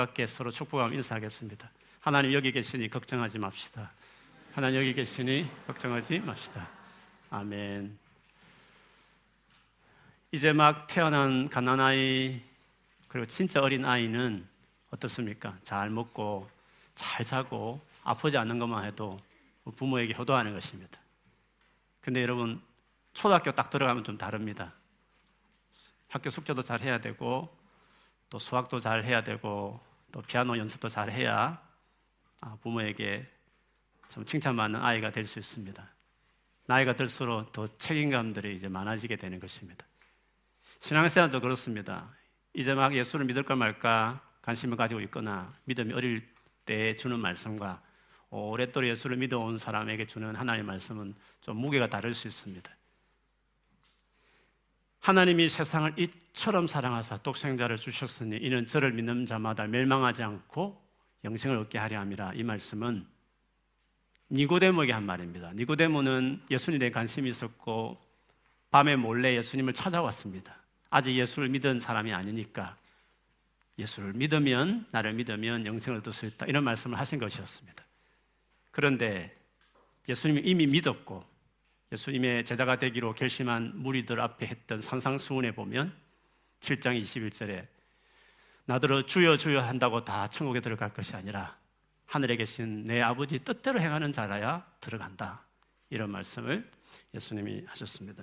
[0.00, 1.70] 함께 서로 축복하며 인사하겠습니다.
[2.00, 3.92] 하나님 여기 계시니 걱정하지 맙시다.
[4.54, 6.68] 하나님 여기 계시니 걱정하지 맙시다.
[7.30, 7.98] 아멘.
[10.32, 12.40] 이제 막 태어난 가난아이
[13.08, 14.46] 그리고 진짜 어린 아이는
[14.90, 15.58] 어떻습니까?
[15.62, 16.48] 잘 먹고
[16.94, 19.20] 잘 자고 아프지 않는 것만 해도
[19.76, 20.98] 부모에게 효도하는 것입니다.
[22.00, 22.60] 근데 여러분
[23.12, 24.72] 초등학교 딱 들어가면 좀 다릅니다.
[26.08, 27.54] 학교 숙제도 잘 해야 되고
[28.30, 29.80] 또 수학도 잘 해야 되고
[30.12, 31.60] 또 피아노 연습도 잘 해야
[32.40, 33.28] 아, 부모에게
[34.08, 35.94] 좀 칭찬받는 아이가 될 수 있습니다.
[36.66, 39.84] 나이가 들수록 더 책임감들이 이제 많아지게 되는 것입니다.
[40.80, 42.08] 신앙생활도 그렇습니다.
[42.54, 46.26] 이제 막 예수를 믿을까 말까 관심을 가지고 있거나 믿음이 어릴
[46.64, 47.82] 때 주는 말씀과
[48.30, 52.70] 오랫동안 예수를 믿어온 사람에게 주는 하나님의 말씀은 좀 무게가 다를 수 있습니다.
[55.00, 60.80] 하나님이 세상을 이처럼 사랑하사 독생자를 주셨으니 이는 저를 믿는 자마다 멸망하지 않고
[61.24, 63.06] 영생을 얻게 하려 함이라 이 말씀은
[64.30, 65.52] 니고데모에게 한 말입니다.
[65.54, 67.98] 니고데모는 예수님에 관심이 있었고
[68.70, 70.54] 밤에 몰래 예수님을 찾아왔습니다.
[70.90, 72.76] 아직 예수를 믿은 사람이 아니니까
[73.78, 77.84] 예수를 믿으면 나를 믿으면 영생을 얻을 수 있다 이런 말씀을 하신 것이었습니다.
[78.70, 79.34] 그런데
[80.08, 81.24] 예수님이 이미 믿었고
[81.92, 85.92] 예수님의 제자가 되기로 결심한 무리들 앞에 했던 산상수훈에 보면
[86.60, 87.66] 7장 21절에
[88.64, 91.58] 나더러 주여 주여 한다고 다 천국에 들어갈 것이 아니라
[92.06, 95.44] 하늘에 계신 내 아버지 뜻대로 행하는 자라야 들어간다.
[95.90, 96.68] 이런 말씀을
[97.14, 98.22] 예수님이 하셨습니다.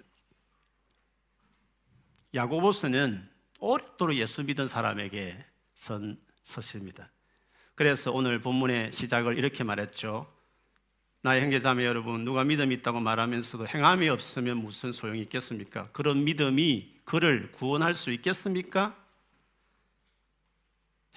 [2.34, 3.30] 야고보스는
[3.60, 5.38] 오랫도록 예수 믿은 사람에게
[5.74, 7.10] 선 서십니다.
[7.76, 10.37] 그래서 오늘 본문의 시작을 이렇게 말했죠.
[11.22, 15.88] 나의 형제자매 여러분, 누가 믿음이 있다고 말하면서도 행함이 없으면 무슨 소용이 있겠습니까?
[15.88, 18.96] 그런 믿음이 그를 구원할 수 있겠습니까?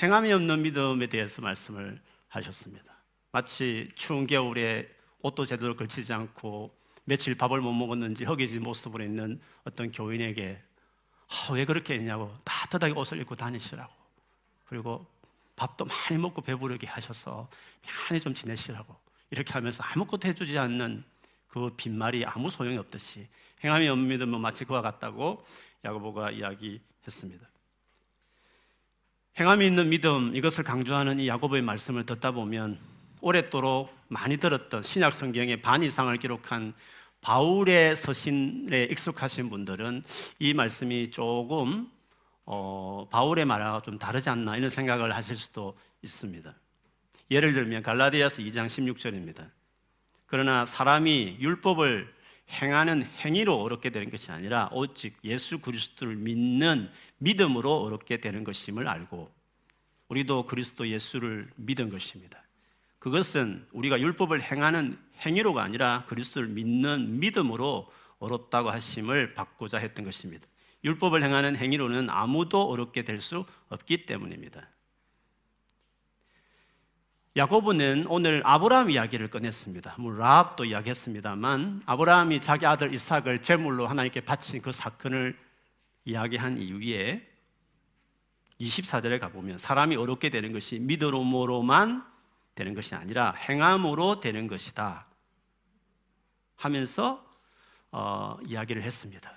[0.02, 2.94] 행함이 없는 믿음에 대해서 말씀을 하셨습니다.
[3.32, 4.88] 마치 추운 겨울에
[5.20, 10.62] 옷도 제대로 걸치지 않고 며칠 밥을 못 먹었는지 허기진 모습으로 있는 어떤 교인에게
[11.28, 13.92] 아, 왜 그렇게 했냐고 따뜻하게 옷을 입고 다니시라고
[14.64, 15.06] 그리고
[15.56, 17.48] 밥도 많이 먹고 배부르게 하셔서
[17.82, 18.96] 편히 좀 지내시라고
[19.30, 21.04] 이렇게 하면서 아무것도 해주지 않는
[21.48, 23.26] 그 빈말이 아무 소용이 없듯이
[23.64, 25.44] 행함이 없는 믿음은 마치 그와 같다고
[25.84, 27.48] 야고보가 이야기했습니다.
[29.38, 32.78] 행함이 있는 믿음 이것을 강조하는 이 야고보의 말씀을 듣다 보면
[33.20, 36.74] 오랫도록 많이 들었던 신약 성경의 반 이상을 기록한
[37.20, 40.02] 바울의 서신에 익숙하신 분들은
[40.38, 41.90] 이 말씀이 조금
[42.44, 46.52] 어, 바울의 말하고 좀 다르지 않나 이런 생각을 하실 수도 있습니다.
[47.30, 49.50] 예를 들면 갈라디아서 2장 16절입니다.
[50.26, 52.12] 그러나 사람이 율법을
[52.50, 59.30] 행하는 행위로 어렵게 되는 것이 아니라 오직 예수 그리스도를 믿는 믿음으로 어렵게 되는 것임을 알고
[60.08, 62.42] 우리도 그리스도 예수를 믿은 것입니다.
[62.98, 70.46] 그것은 우리가 율법을 행하는 행위로가 아니라 그리스도를 믿는 믿음으로 어렵다고 하심을 받고자 했던 것입니다.
[70.84, 74.68] 율법을 행하는 행위로는 아무도 어렵게 될 수 없기 때문입니다.
[77.36, 79.94] 야고보는 오늘 아브라함 이야기를 꺼냈습니다.
[80.00, 85.38] 뭐 라합도 이야기했습니다만 아브라함이 자기 아들 이삭을 제물로 하나님께 바친 그 사건을
[86.04, 87.24] 이야기한 이후에
[88.60, 92.04] 24절에 가보면 사람이 어렵게 되는 것이 믿음으로만
[92.56, 95.06] 되는 것이 아니라 행함으로 되는 것이다
[96.56, 97.24] 하면서
[97.92, 99.30] 어, 이야기를 했습니다.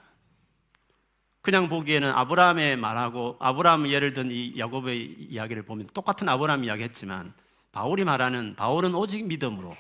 [1.42, 7.34] 그냥 보기에는 아브라함의 말하고 아브라함 예를 든 이 야곱의 이야기를 보면 똑같은 아브라함 이야기했지만
[7.74, 9.76] 바울이 말하는 바울은 오직 믿음으로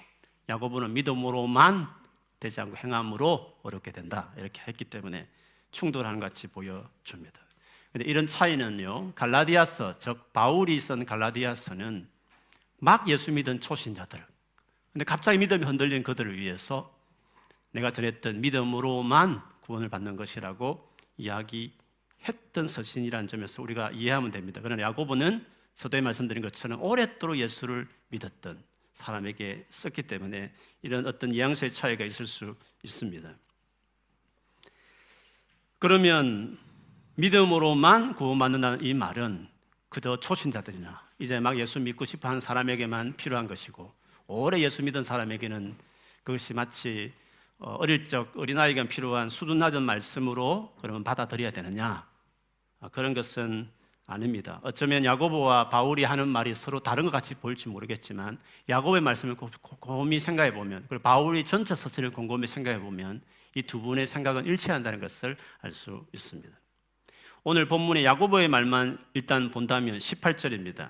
[0.49, 1.87] 야고보는 믿음으로만
[2.39, 5.27] 되지 않고 행함으로 어렵게 된다 이렇게 했기 때문에
[5.71, 7.39] 충돌하는 같이 보여줍니다.
[7.93, 12.09] 근데 이런 차이는요 갈라디아서 즉 바울이 쓴 갈라디아서는
[12.79, 14.25] 막 예수 믿은 초신자들
[14.91, 16.91] 근데 갑자기 믿음이 흔들린 그들을 위해서
[17.71, 24.61] 내가 전했던 믿음으로만 구원을 받는 것이라고 이야기했던 서신이라는 점에서 우리가 이해하면 됩니다.
[24.63, 32.05] 그러나 야고보는 서도에 말씀드린 것처럼 오랫도록 예수를 믿었던 사람에게 썼기 때문에 이런 어떤 뉘앙스의 차이가
[32.05, 33.33] 있을 수 있습니다.
[35.79, 36.57] 그러면
[37.15, 39.47] 믿음으로만 구원받는다는 이 말은
[39.89, 43.91] 그저 초신자들이나 이제 막 예수 믿고 싶어 하는 사람에게만 필요한 것이고
[44.27, 45.75] 오래 예수 믿은 사람에게는
[46.23, 47.13] 그것이 마치
[47.59, 52.07] 어, 어릴 적 어린아이가 필요한 수준 낮은 말씀으로 그러면 받아들여야 되느냐
[52.79, 53.69] 어, 그런 것은
[54.05, 54.59] 아닙니다.
[54.63, 58.37] 어쩌면 야고보와 바울이 하는 말이 서로 다른 것 같이 보일지 모르겠지만
[58.69, 63.21] 야고보의 말씀을 곰곰이 생각해 보면 그리고 바울이 전체 서신을 곰곰이 생각해 보면
[63.55, 66.49] 이 두 분의 생각은 일치한다는 것을 알 수 있습니다.
[67.43, 70.89] 오늘 본문의 야고보의 말만 일단 본다면 18절입니다.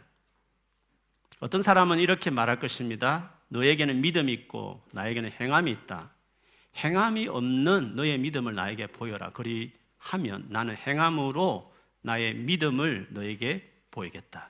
[1.40, 3.34] 어떤 사람은 이렇게 말할 것입니다.
[3.50, 6.12] 너에게는 믿음이 있고 나에게는 행함이 있다.
[6.78, 9.32] 행함이 없는 너의 믿음을 나에게 보여라.
[9.32, 11.73] 그리하면 나는 행함으로
[12.04, 14.50] 나의 믿음을 너에게 보이겠다.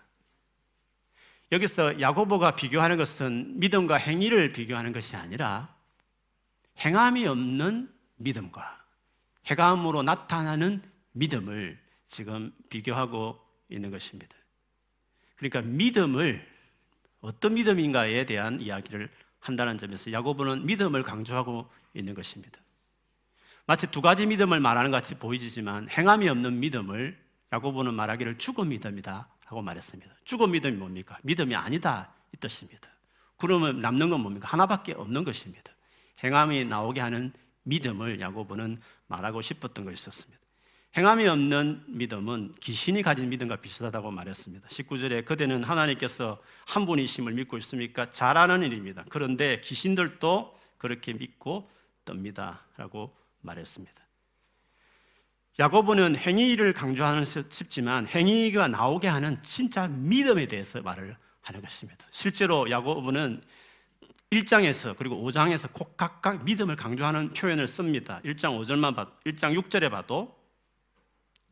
[1.51, 5.73] 여기서 야고보가 비교하는 것은 믿음과 행위를 비교하는 것이 아니라
[6.79, 8.85] 행함이 없는 믿음과
[9.49, 13.39] 행함으로 나타나는 믿음을 지금 비교하고
[13.69, 14.35] 있는 것입니다.
[15.35, 16.45] 그러니까 믿음을
[17.21, 19.09] 어떤 믿음인가에 대한 이야기를
[19.39, 22.59] 한다는 점에서 야고보는 믿음을 강조하고 있는 것입니다.
[23.65, 27.22] 마치 두 가지 믿음을 말하는 것 같이 보이지만 행함이 없는 믿음을
[27.53, 30.11] 야고보는 말하기를 죽은 믿음이다 하고 말했습니다.
[30.25, 31.17] 죽은 믿음이 뭡니까?
[31.23, 32.89] 믿음이 아니다 이 뜻입니다.
[33.37, 34.47] 그러면 남는 건 뭡니까?
[34.47, 35.71] 하나밖에 없는 것입니다.
[36.23, 37.31] 행함이 나오게 하는
[37.63, 40.41] 믿음을 야고보는 말하고 싶었던 것이었습니다.
[40.95, 44.67] 행함이 없는 믿음은 귀신이 가진 믿음과 비슷하다고 말했습니다.
[44.67, 48.09] 19절에 그대는 하나님께서 한 분이심을 믿고 있습니까?
[48.09, 49.03] 잘하는 일입니다.
[49.09, 51.69] 그런데 귀신들도 그렇게 믿고
[52.05, 52.59] 뜹니다.
[52.77, 54.02] 라고 말했습니다.
[55.59, 62.07] 야고보는 행위를 강조하는 싶지만 행위가 나오게 하는 진짜 믿음에 대해서 말을 하는 것입니다.
[62.09, 63.41] 실제로 야고보는
[64.31, 68.19] 1장에서 그리고 5장에서 꼭 각각 믿음을 강조하는 표현을 씁니다.
[68.25, 70.35] 1장 5절만 봐도 1장 6절에 봐도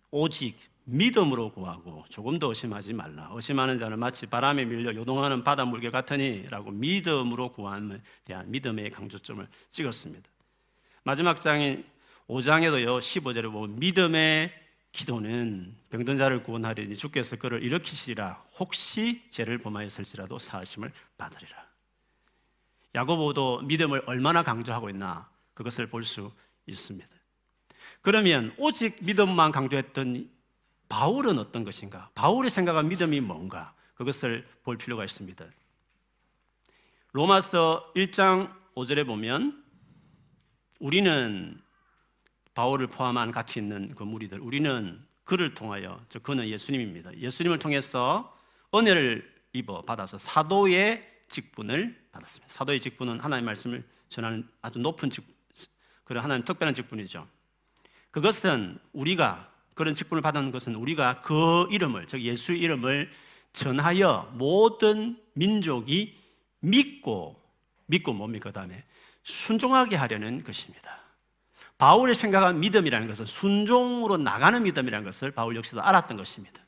[0.09, 3.29] 오직 믿음으로 구하고 조금 더 의심하지 말라.
[3.33, 10.29] 의심하는 자는 마치 바람에 밀려 요동하는 바다 물개 같으니라고 믿음으로 구함에 대한 믿음의 강조점을 찍었습니다.
[11.03, 11.85] 마지막 장인
[12.31, 14.53] 5장에도요 15절에 보면 믿음의
[14.93, 21.65] 기도는 병든 자를 구원하리니 주께서 그를 일으키시리라 혹시 죄를 범하였을지라도 사하심을 받으리라.
[22.95, 26.31] 야고보도 믿음을 얼마나 강조하고 있나 그것을 볼 수
[26.67, 27.09] 있습니다.
[28.01, 30.29] 그러면 오직 믿음만 강조했던
[30.87, 32.09] 바울은 어떤 것인가?
[32.15, 33.73] 바울이 생각한 믿음이 뭔가?
[33.95, 35.45] 그것을 볼 필요가 있습니다.
[37.11, 39.63] 로마서 1장 5절에 보면
[40.79, 41.61] 우리는
[42.53, 47.17] 바울을 포함한 가치 있는 그 무리들, 우리는 그를 통하여, 저 그는 예수님입니다.
[47.17, 48.35] 예수님을 통해서
[48.73, 52.53] 은혜를 입어 받아서 사도의 직분을 받았습니다.
[52.53, 55.25] 사도의 직분은 하나님의 말씀을 전하는 아주 높은 직,
[56.03, 57.27] 그런 하나님 특별한 직분이죠.
[58.11, 63.09] 그것은 우리가 그런 직분을 받은 것은 우리가 그 이름을, 즉 예수 이름을
[63.53, 66.19] 전하여 모든 민족이
[66.59, 67.41] 믿고
[67.85, 68.49] 믿고 뭡니까?
[68.49, 68.83] 그 다음에
[69.23, 71.00] 순종하게 하려는 것입니다.
[71.81, 76.61] 바울이 생각한 믿음이라는 것은 순종으로 나가는 믿음이라는 것을 바울 역시도 알았던 것입니다.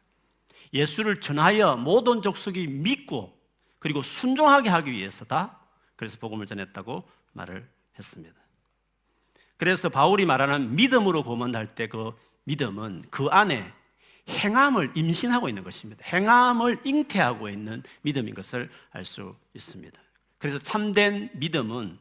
[0.74, 3.31] 예수를 전하여 모든 족속이 믿고
[3.77, 5.60] 그리고 순종하게 하기 위해서다.
[5.95, 7.69] 그래서 복음을 전했다고 말을
[8.00, 8.36] 했습니다.
[9.57, 13.71] 그래서 바울이 말하는 믿음으로 고문할 때 그 믿음은 그 안에
[14.27, 16.04] 행함을 임신하고 있는 것입니다.
[16.07, 20.01] 행함을 잉태하고 있는 믿음인 것을 알 수 있습니다.
[20.39, 22.00] 그래서 참된 믿음은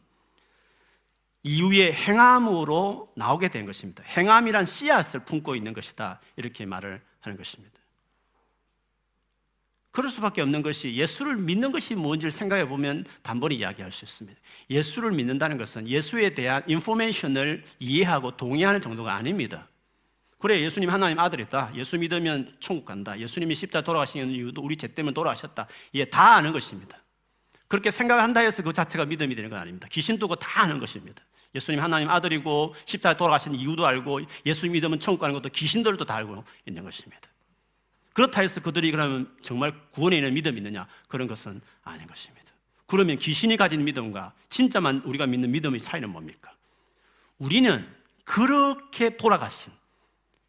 [1.42, 4.02] 이후에 행함으로 나오게 된 것입니다.
[4.04, 6.20] 행함이란 씨앗을 품고 있는 것이다.
[6.36, 7.72] 이렇게 말을 하는 것입니다.
[9.90, 14.40] 그럴 수밖에 없는 것이 예수를 믿는 것이 뭔지를 생각해 보면 단번에 이야기할 수 있습니다.
[14.70, 19.68] 예수를 믿는다는 것은 예수에 대한 인포메이션을 이해하고 동의하는 정도가 아닙니다.
[20.38, 21.72] 그래, 예수님 하나님 아들이다.
[21.76, 23.18] 예수 믿으면 천국 간다.
[23.18, 25.68] 예수님이 십자 돌아가시는 이유도 우리 죄 때문에 돌아가셨다.
[25.92, 26.98] 이게 다 아는 것입니다.
[27.68, 29.88] 그렇게 생각한다 해서 그 자체가 믿음이 되는 건 아닙니다.
[29.90, 31.22] 귀신도 그다 아는 것입니다.
[31.54, 36.44] 예수님 하나님 아들이고 십자에 돌아가신 이유도 알고 예수 믿으면 천국 가는 것도 귀신들도 다 알고
[36.66, 37.20] 있는 것입니다.
[38.14, 40.86] 그렇다 해서 그들이 그러면 정말 구원에 있는 믿음이 있느냐?
[41.08, 42.52] 그런 것은 아닌 것입니다.
[42.86, 46.52] 그러면 귀신이 가진 믿음과 진짜만 우리가 믿는 믿음의 차이는 뭡니까?
[47.38, 47.86] 우리는
[48.24, 49.72] 그렇게 돌아가신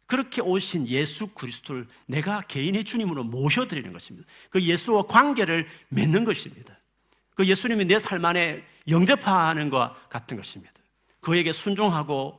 [0.06, 4.28] 그렇게 오신 예수 그리스도를 내가 개인의 주님으로 모셔드리는 것입니다.
[4.50, 6.78] 그 예수와 관계를 맺는 것입니다.
[7.34, 10.73] 그 예수님이 내 삶 안에 영접하는 것 같은 것입니다.
[11.24, 12.38] 그에게 순종하고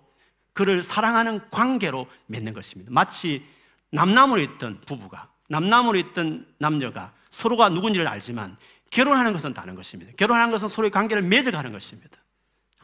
[0.54, 2.92] 그를 사랑하는 관계로 맺는 것입니다.
[2.94, 3.44] 마치
[3.90, 8.56] 남남으로 있던 부부가, 남남으로 있던 남녀가 서로가 누군지를 알지만
[8.92, 10.12] 결혼하는 것은 다른 것입니다.
[10.18, 12.18] 결혼하는 것은 서로의 관계를 맺어가는 것입니다.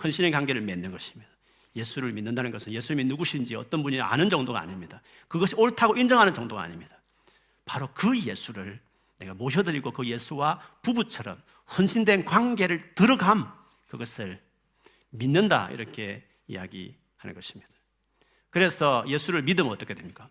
[0.03, 1.31] 헌신의 관계를 맺는 것입니다.
[1.75, 5.01] 예수를 믿는다는 것은 예수님이 누구신지 어떤 분이 아는 정도가 아닙니다.
[5.27, 6.97] 그것이 옳다고 인정하는 정도가 아닙니다.
[7.63, 8.79] 바로 그 예수를
[9.19, 11.39] 내가 모셔드리고 그 예수와 부부처럼
[11.77, 13.53] 헌신된 관계를 들어감
[13.87, 14.41] 그것을
[15.11, 17.71] 믿는다 이렇게 이야기하는 것입니다.
[18.49, 20.29] 그래서 예수를 믿으면 어떻게 됩니까?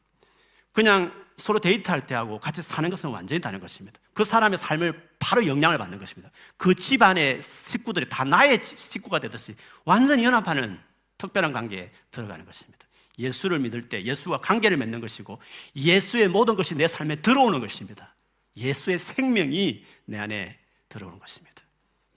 [0.72, 3.98] 그냥 서로 데이트할 때 하고 같이 사는 것은 완전히 다른 것입니다.
[4.12, 6.30] 그 사람의 삶을 바로 영향을 받는 것입니다.
[6.56, 10.78] 그 집안의 식구들이 다 나의 식구가 되듯이 완전히 연합하는
[11.18, 12.86] 특별한 관계에 들어가는 것입니다.
[13.18, 15.38] 예수를 믿을 때 예수와 관계를 맺는 것이고
[15.76, 18.14] 예수의 모든 것이 내 삶에 들어오는 것입니다.
[18.56, 20.58] 예수의 생명이 내 안에
[20.88, 21.49] 들어오는 것입니다.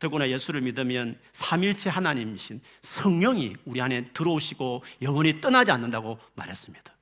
[0.04, 6.94] 더구나 예수를 믿으면 삼일체 하나님이신 성령이 우리 안에 들어오시고 영원히 떠나지 않는다고 말했습니다.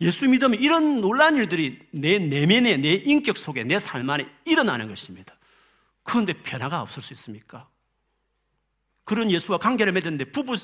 [0.00, 5.34] 예수 믿으면 이런 놀라운 일들이 내 내면에, 내 인격 속에, 내 삶 안에 일어나는 것입니다.
[6.04, 7.68] 그런데 변화가 없을 수 있습니까?
[9.04, 10.54] 그런 예수와 관계를 맺었는데 부부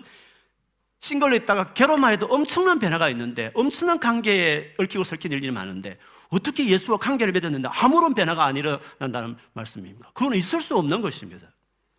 [1.01, 5.99] 싱글로 있다가 결혼만 해도 엄청난 변화가 있는데 엄청난 관계에 얽히고 설킨 일이 많은데
[6.29, 10.11] 어떻게 예수와 관계를 맺었는데 아무런 변화가 안 일어난다는 말씀입니까?
[10.13, 11.49] 그건 있을 수 없는 것입니다.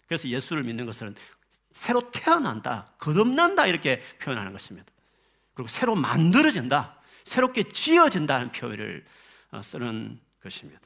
[0.07, 1.15] 그래서 예수를 믿는 것은
[1.71, 4.91] 새로 태어난다, 거듭난다 이렇게 표현하는 것입니다.
[5.53, 9.05] 그리고 새로 만들어진다, 새롭게 지어진다는 표현을
[9.51, 10.81] 어, 쓰는 것입니다.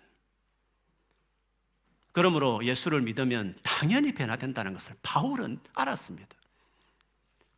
[2.11, 6.35] 그러므로 예수를 믿으면 당연히 변화된다는 것을 바울은 알았습니다.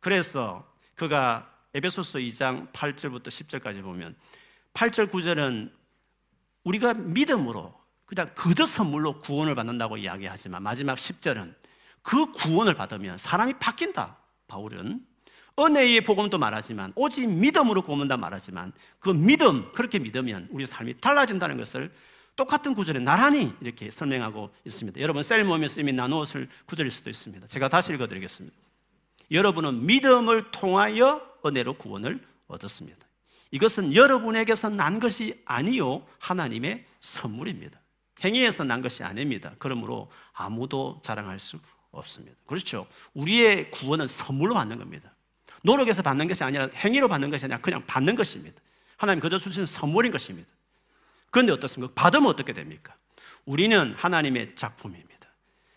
[0.00, 4.16] 그래서 그가 에베소서 2장 8절부터 10절까지 보면
[4.76, 5.70] 8절 9절은
[6.64, 11.54] 우리가 믿음으로 그냥 그저 선물로 구원을 받는다고 이야기하지만 마지막 10절은
[12.02, 14.16] 그 구원을 받으면 사람이 바뀐다.
[14.46, 15.04] 바울은
[15.58, 21.90] 은혜의 복음도 말하지만 오직 믿음으로 구원다 말하지만 그 믿음 그렇게 믿으면 우리 삶이 달라진다는 것을
[22.36, 25.00] 똑같은 구절에 나란히 이렇게 설명하고 있습니다.
[25.00, 27.46] 여러분 셀모면서 이미 나누어 쓸 구절일 수도 있습니다.
[27.46, 28.54] 제가 다시 읽어드리겠습니다.
[29.30, 33.05] 여러분은 믿음을 통하여 은혜로 구원을 얻었습니다.
[33.50, 37.80] 이것은 여러분에게서 난 것이 아니요 하나님의 선물입니다.
[38.24, 39.52] 행위에서 난 것이 아닙니다.
[39.58, 41.58] 그러므로 아무도 자랑할 수
[41.90, 42.36] 없습니다.
[42.46, 42.86] 그렇죠.
[43.14, 45.12] 우리의 구원은 선물로 받는 겁니다.
[45.62, 48.60] 노력해서 받는 것이 아니라 행위로 받는 것이 아니라 그냥 받는 것입니다.
[48.96, 50.48] 하나님 그저 주시는 선물인 것입니다.
[51.30, 51.92] 그런데 어떻습니까?
[51.94, 52.94] 받으면 어떻게 됩니까?
[53.44, 55.28] 우리는 하나님의 작품입니다.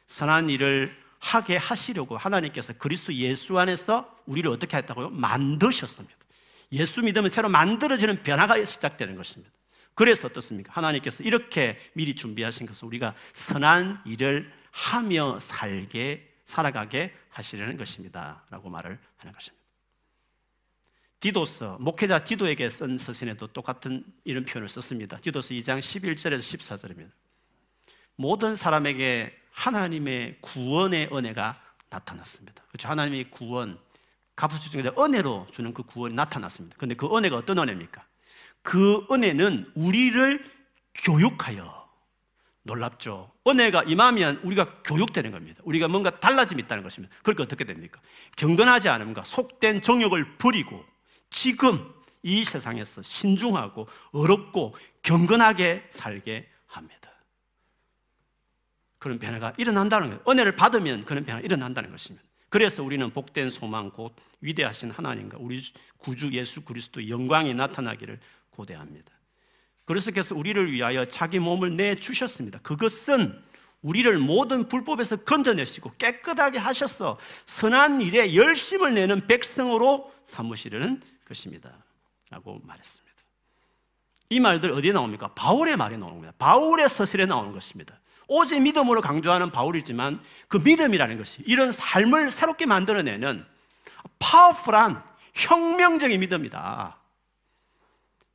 [0.07, 5.09] 선한 일을 하게 하시려고 하나님께서 그리스도 예수 안에서 우리를 어떻게 했다고요?
[5.09, 6.18] 만드셨습니다.
[6.71, 9.51] 예수 믿으면 새로 만들어지는 변화가 시작되는 것입니다.
[9.95, 10.71] 그래서 어떻습니까?
[10.73, 18.45] 하나님께서 이렇게 미리 준비하신 것은 우리가 선한 일을 하며 살게 살아가게 하시려는 것입니다.
[18.49, 19.59] 라고 말을 하는 것입니다.
[21.19, 25.17] 디도서, 목회자 디도에게 쓴 서신에도 똑같은 이런 표현을 썼습니다.
[25.17, 27.11] 디도서 2장 11절에서 14절입니다.
[28.15, 32.63] 모든 사람에게 하나님의 구원의 은혜가 나타났습니다.
[32.69, 32.87] 그렇죠?
[32.87, 33.79] 하나님의 구원,
[34.39, 36.77] 값없이 주는 은혜로 주는 그 구원이 나타났습니다.
[36.77, 38.05] 그런데 그 은혜가 어떤 은혜입니까?
[38.61, 40.45] 그 은혜는 우리를
[40.95, 41.89] 교육하여
[42.63, 43.31] 놀랍죠.
[43.45, 45.61] 은혜가 임하면 우리가 교육되는 겁니다.
[45.65, 47.13] 우리가 뭔가 달라짐이 있다는 것입니다.
[47.21, 47.99] 그러니까 어떻게 됩니까?
[48.37, 50.85] 경건하지 않은가 속된 정욕을 버리고
[51.29, 51.93] 지금
[52.23, 57.11] 이 세상에서 신중하고 어렵고 경건하게 살게 합니다.
[58.99, 60.23] 그런 변화가 일어난다는 거예요.
[60.29, 62.28] 은혜를 받으면 그런 변화가 일어난다는 것입니다.
[62.49, 65.61] 그래서 우리는 복된 소망 곧 위대하신 하나님과 우리
[65.97, 68.19] 구주 예수 그리스도 영광이 나타나기를
[68.51, 69.11] 고대합니다.
[69.85, 72.59] 그래서 우리를 위하여 자기 몸을 내 주셨습니다.
[72.59, 73.41] 그것은
[73.81, 81.71] 우리를 모든 불법에서 건져내시고 깨끗하게 하셔서 선한 일에 열심을 내는 백성으로 삼으시려는 것입니다.
[82.29, 83.09] 라고 말했습니다.
[84.31, 85.29] 이 말들 어디에 나옵니까?
[85.29, 86.33] 바울의 말에 나오는 겁니다.
[86.37, 87.95] 바울의 서술에 나오는 것입니다.
[88.29, 93.43] 오직 믿음으로 강조하는 바울이지만 그 믿음이라는 것이 이런 삶을 새롭게 만들어내는
[94.19, 96.95] 파워풀한 혁명적인 믿음이다.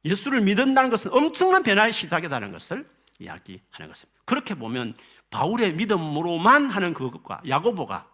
[0.05, 2.87] 예수를 믿는다는 것은 엄청난 변화의 시작이라는 것을
[3.21, 4.21] 이야기하는 것입니다.
[4.25, 4.95] 그렇게 보면
[5.31, 8.07] 바울의 믿음으로만 하는 그것과 야고보가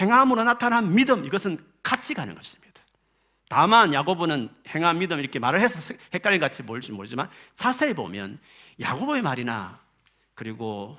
[0.00, 2.72] 행함으로 나타난 믿음 이것은 같이 가는 것입니다.
[3.48, 8.38] 다만 야고보는 행함 믿음 이렇게 말을 해서 헷갈린 같이 보일지 모르지만 자세히 보면
[8.80, 9.80] 야고보의 말이나
[10.34, 10.98] 그리고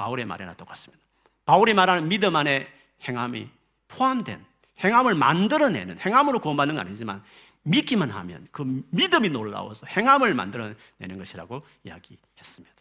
[0.00, 1.04] 바울의 말이나 똑같습니다.
[1.44, 2.66] 바울이 말하는 믿음 안에
[3.06, 3.50] 행함이
[3.88, 4.42] 포함된
[4.82, 7.22] 행함을 만들어내는 행함으로 구원받는 건 아니지만
[7.64, 12.74] 믿기만 하면 그 믿음이 놀라워서 행함을 만들어내는 것이라고 이야기했습니다.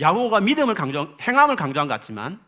[0.00, 2.40] 야고가 믿음을 강조, 행함을 강조한 것 같지만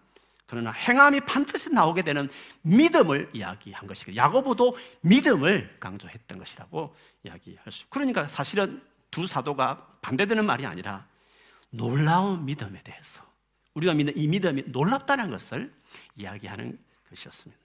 [0.46, 2.30] 그러나 행함이 반드시 나오게 되는
[2.62, 7.86] 믿음을 이야기한 것이고 야고보도 믿음을 강조했던 것이라고 이야기할 수.
[7.90, 11.06] 그러니까 사실은 두 사도가 반대되는 말이 아니라
[11.68, 13.33] 놀라운 믿음에 대해서
[13.74, 15.72] 우리가 믿는 이 믿음이 놀랍다는 것을
[16.16, 16.78] 이야기하는
[17.10, 17.62] 것이었습니다.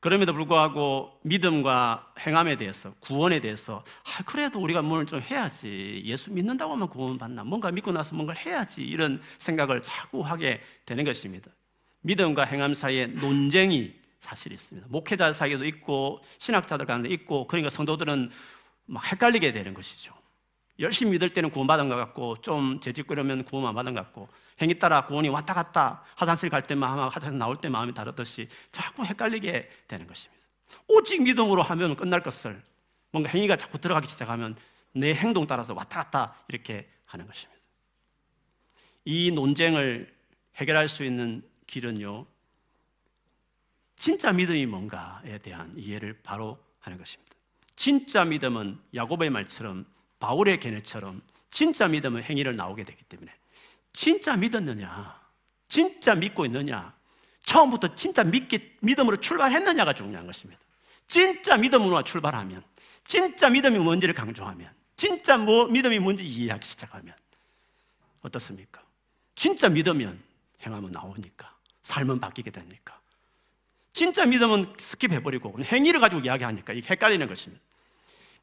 [0.00, 6.02] 그럼에도 불구하고 믿음과 행함에 대해서 구원에 대해서 아, 그래도 우리가 뭘 좀 해야지.
[6.04, 7.44] 예수 믿는다고 하면 구원받나?
[7.44, 8.82] 뭔가 믿고 나서 뭔가를 해야지.
[8.82, 11.50] 이런 생각을 자꾸 하게 되는 것입니다.
[12.02, 14.88] 믿음과 행함 사이에 논쟁이 사실 있습니다.
[14.90, 18.30] 목회자 사이에도 있고 신학자들 간에도 있고 그러니까 성도들은
[18.86, 20.12] 막 헷갈리게 되는 것이죠
[20.78, 24.28] 열심히 믿을 때는 구원받은 것 같고 좀 재직거리면 구원 안 받은 것 같고
[24.60, 29.70] 행위 따라 구원이 왔다 갔다 화장실 갈 때만 화장실 나올 때 마음이 다르듯이 자꾸 헷갈리게
[29.86, 30.42] 되는 것입니다.
[30.88, 32.62] 오직 믿음으로 하면 끝날 것을
[33.10, 34.56] 뭔가 행위가 자꾸 들어가기 시작하면
[34.92, 37.54] 내 행동 따라서 왔다 갔다 이렇게 하는 것입니다.
[39.04, 40.12] 이 논쟁을
[40.56, 42.26] 해결할 수 있는 길은요,
[43.96, 47.34] 진짜 믿음이 뭔가에 대한 이해를 바로 하는 것입니다.
[47.76, 49.86] 진짜 믿음은 야곱의 말처럼
[50.18, 53.32] 바울의 견해처럼 진짜 믿음은 행위를 나오게 되기 때문에
[53.92, 55.20] 진짜 믿었느냐,
[55.68, 56.92] 진짜 믿고 있느냐,
[57.44, 60.60] 처음부터 진짜 믿기, 믿음으로 출발했느냐가 중요한 것입니다.
[61.06, 62.62] 진짜 믿음으로 출발하면,
[63.04, 67.14] 진짜 믿음이 뭔지를 강조하면, 진짜 뭐 믿음이 뭔지 이해하기 시작하면
[68.22, 68.82] 어떻습니까?
[69.34, 70.18] 진짜 믿으면
[70.64, 72.98] 행하면 나오니까 삶은 바뀌게 되니까
[73.92, 77.62] 진짜 믿음은 스킵해버리고 행위를 가지고 이야기하니까 이게 헷갈리는 것입니다.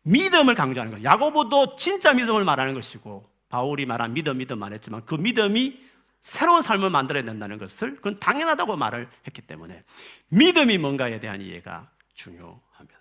[0.03, 1.05] 믿음을 강조하는 거예요.
[1.05, 5.79] 야고보도 진짜 믿음을 말하는 것이고 바울이 말한 믿음, 믿음 말했지만 그 믿음이
[6.21, 9.83] 새로운 삶을 만들어야 된다는 것을 그건 당연하다고 말을 했기 때문에
[10.29, 12.99] 믿음이 뭔가에 대한 이해가 중요합니다.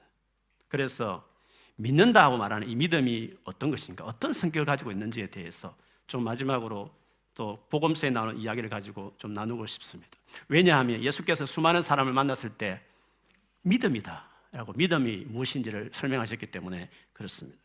[0.68, 1.26] 그래서
[1.76, 5.74] 믿는다고 말하는 이 믿음이 어떤 것인가, 어떤 성격을 가지고 있는지에 대해서
[6.06, 6.90] 좀 마지막으로
[7.34, 10.10] 또 복음서에 나오는 이야기를 가지고 좀 나누고 싶습니다.
[10.48, 12.82] 왜냐하면 예수께서 수많은 사람을 만났을 때
[13.62, 14.29] 믿음이다.
[14.52, 17.58] 라고 믿음이 무엇인지를 설명하셨기 때문에 그렇습니다.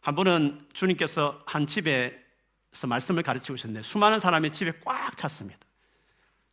[0.00, 5.58] 한 분은 주님께서 한 집에서 말씀을 가르치고 오셨는데 수많은 사람이 집에 꽉 찼습니다.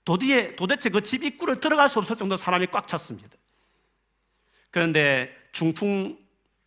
[0.06, 3.38] 도디에, 도대체 그 집 입구를 들어갈 수 없을 정도 사람이 꽉 찼습니다.
[4.72, 6.18] 그런데 중풍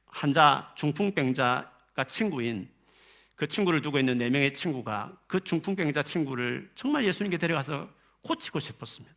[0.06, 2.68] 환자, 중풍병자가 친구인
[3.36, 7.88] 그 친구를 두고 있는 네 명의 친구가 그 중풍병자 친구를 정말 예수님께 데려가서
[8.22, 9.16] 고치고 싶었습니다.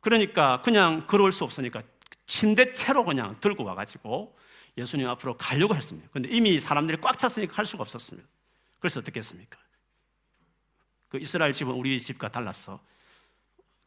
[0.00, 1.82] 그러니까 그냥 걸어올 수 없으니까
[2.30, 4.36] 침대 채로 그냥 들고 와가지고
[4.78, 6.08] 예수님 앞으로 가려고 했습니다.
[6.12, 8.28] 근데 이미 사람들이 꽉 찼으니까 할 수가 없었습니다.
[8.78, 9.58] 그래서 어떻게 했습니까?
[11.08, 12.78] 그 이스라엘 집은 우리 집과 달랐어.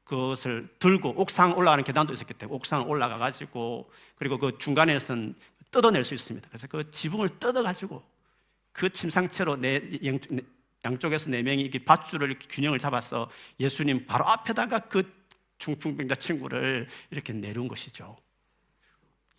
[0.03, 5.35] 그것을 들고 옥상 올라가는 계단도 있었기 때문에 옥상 올라가 가지고 그리고 그 중간에선
[5.71, 6.49] 뜯어낼 수 있습니다.
[6.49, 8.03] 그래서 그 지붕을 뜯어 가지고
[8.73, 9.81] 그 침상채로 내
[10.83, 13.29] 양쪽에서 네 명이 이렇게 밧줄을 균형을 잡아서
[13.61, 15.09] 예수님 바로 앞에다가 그
[15.59, 18.17] 중풍병자 친구를 이렇게 내려온 것이죠.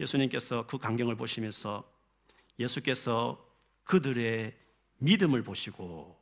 [0.01, 1.89] 예수님께서 그 광경을 보시면서
[2.59, 3.45] 예수께서
[3.85, 4.57] 그들의
[4.99, 6.19] 믿음을 보시고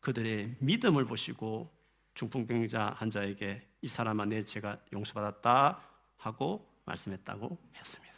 [0.00, 1.70] 그들의 믿음을 보시고
[2.14, 5.82] 중풍병자 환자에게 이 사람아 내 죄가 용서받았다
[6.16, 8.14] 하고 말씀했다고 했습니다.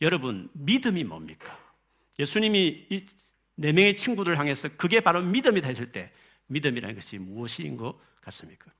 [0.00, 1.58] 여러분 믿음이 뭡니까?
[2.18, 6.10] 예수님이 이 네 명의 친구들 향해서 그게 바로 믿음이 되실 때
[6.46, 8.72] 믿음이라는 것이 무엇인 것 같습니까?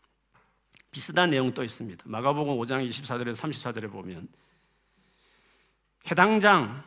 [0.90, 2.02] 비슷한 내용 또 있습니다.
[2.06, 4.26] 마가복음 5장 24절에서 34절에 보면
[6.08, 6.82] 해당장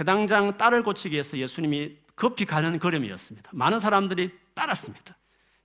[0.00, 3.50] 해당장 딸을 고치기 위해서 예수님이 급히 가는 걸음이었습니다.
[3.52, 5.16] 많은 사람들이 따랐습니다.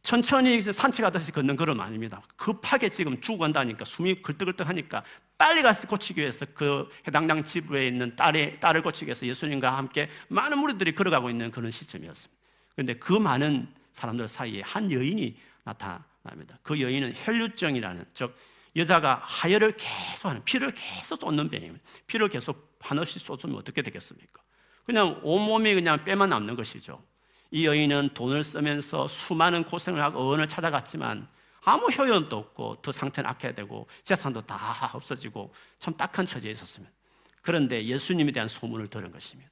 [0.02, 2.22] 천천히 산책하듯이 걷는 걸음 아닙니다.
[2.38, 5.04] 급하게 지금 죽어간다니까 숨이 걸떡걸떡하니까
[5.38, 10.60] 빨리 가서 고치기 위해서 그 해당장 집에 있는 딸의 딸을 고치기 위해서 예수님과 함께 많은
[10.60, 12.42] 무리들이 걸어가고 있는 그런 시점이었습니다.
[12.74, 16.58] 그런데 그 많은 사람들 사이에 한 여인이 나타납니다.
[16.64, 18.34] 그 여인은 혈류증이라는 즉
[18.78, 21.84] 여자가 하혈을 계속 하는 피를 계속 쏟는 병입니다.
[22.06, 24.42] 피를 계속 한없이 쏟으면 어떻게 되겠습니까?
[24.86, 27.04] 그냥 온몸이 그냥 빼만 남는 것이죠.
[27.50, 31.28] 이 여인은 돈을 쓰면서 수많은 고생을 하고 어원을 찾아갔지만
[31.64, 36.94] 아무 효연도 없고 더 상태는 악해야 되고 재산도 다 없어지고 참 딱한 처지에 있었습니다.
[37.42, 39.52] 그런데 예수님에 대한 소문을 들은 것입니다.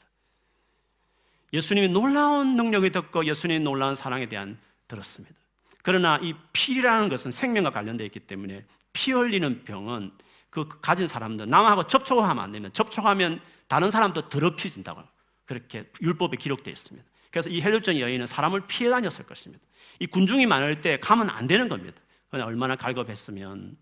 [1.51, 5.35] 예수님이 놀라운 능력이 듣고 예수님의 놀라운 사랑에 대한 들었습니다.
[5.81, 8.63] 그러나 이 피라는 것은 생명과 관련되어 있기 때문에
[8.95, 10.11] 피 흘리는 병은
[10.49, 15.03] 그 가진 사람들 남하고 접촉을 하면 안 되면 접촉하면 다른 사람도 더럽혀진다고
[15.43, 17.07] 그렇게 율법에 기록되어 있습니다.
[17.29, 19.61] 그래서 이 헬류증 여인은 사람을 피해 다녔을 것입니다.
[19.99, 21.99] 이 군중이 많을 때 가면 안 되는 겁니다.
[22.29, 23.75] 그러나 얼마나 갈급했으면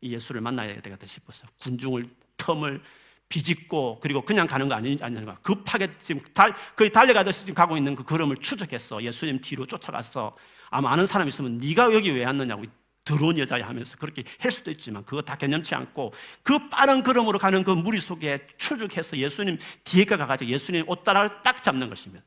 [0.00, 2.80] 이 예수를 만나야 되겠다 싶어서 군중을 텀을
[3.28, 7.96] 비집고 그리고 그냥 가는 거 아니, 아닌가 급하게 지금 달, 거의 달려가듯이 지금 가고 있는
[7.96, 10.36] 그 걸음을 추적했어 예수님 뒤로 쫓아갔어
[10.70, 12.64] 아마 아는 사람 있으면 네가 여기 왜 왔느냐고
[13.10, 16.12] 더러운 여자야 하면서 그렇게 할 수도 있지만 그거 다 개념치 않고
[16.44, 21.88] 그 빠른 걸음으로 가는 그 무리 속에 출죽해서 예수님 뒤에 가가지고 예수님 옷자락을 딱 잡는
[21.88, 22.24] 것입니다.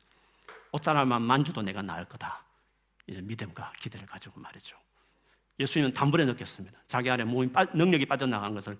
[0.74, 2.44] 옷자락만 만져도 내가 나을 거다.
[3.08, 4.76] 이런 믿음과 기대를 가지고 말이죠.
[5.60, 6.78] 예수님은 단번에 느꼈습니다.
[6.88, 8.78] 자기 안에 몸이 빠, 능력이 빠져나간 것을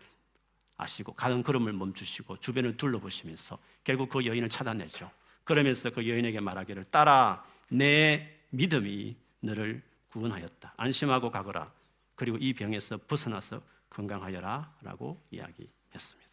[0.76, 5.10] 아시고 가는 걸음을 멈추시고 주변을 둘러보시면서 결국 그 여인을 찾아내죠.
[5.46, 10.74] 그러면서 그 여인에게 말하기를 따라 내 믿음이 너를 구원하였다.
[10.78, 11.72] 안심하고 가거라.
[12.16, 16.30] 그리고 이 병에서 벗어나서 건강하여라 라고 이야기했습니다.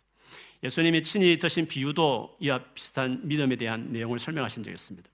[0.62, 5.08] 예수님이 친히 드신 비유도 이와 비슷한 믿음에 대한 내용을 설명하신 적이 있습니다.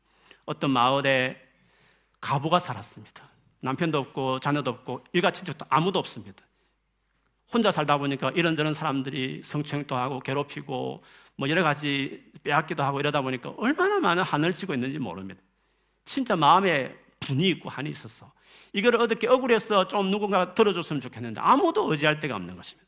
[0.44, 1.40] 어떤 마을에
[2.20, 3.28] 가부가 살았습니다.
[3.60, 6.44] 남편도 없고 자녀도 없고 일가 친척도 아무도 없습니다.
[7.52, 11.02] 혼자 살다 보니까 이런저런 사람들이 성추행도 하고 괴롭히고
[11.36, 15.40] 뭐 여러 가지 빼앗기도 하고 이러다 보니까 얼마나 많은 한을 치고 있는지 모릅니다.
[16.04, 18.32] 진짜 마음에 분이 있고 한이 있었어.
[18.72, 22.86] 이걸 어떻게 억울해서 좀 누군가 들어줬으면 좋겠는데 아무도 의지할 데가 없는 것입니다.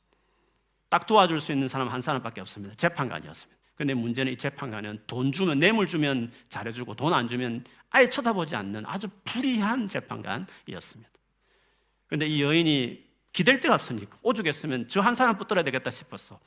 [0.88, 2.74] 딱 도와줄 수 있는 사람 한 사람밖에 없습니다.
[2.74, 3.58] 재판관이었습니다.
[3.74, 8.84] 근데 문제는 이 재판관은 돈 주면 뇌물 주면 잘해주고 돈 안 주면 아예 쳐다보지 않는
[8.86, 11.10] 아주 불의한 재판관이었습니다.
[12.08, 16.40] 근데 이 여인이 기댈 데가 없으니까 오죽했으면 저 한 사람 붙들어야 되겠다 싶었어.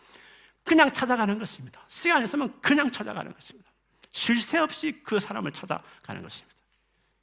[0.63, 1.81] 그냥 찾아가는 것입니다.
[1.87, 3.71] 시간 있으면 그냥 찾아가는 것입니다.
[4.11, 6.50] 쉴 새 없이 그 사람을 찾아가는 것입니다.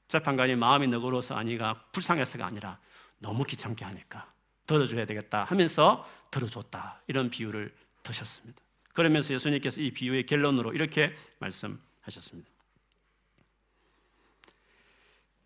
[0.09, 2.79] 재판관이 마음이 너그러워서 아니가 불쌍해서가 아니라
[3.19, 4.33] 너무 귀찮게 하니까
[4.67, 7.03] 들어줘야 되겠다 하면서 들어줬다.
[7.07, 8.63] 이런 비유를 드셨습니다.
[8.93, 12.51] 그러면서 예수님께서 이 비유의 결론으로 이렇게 말씀하셨습니다.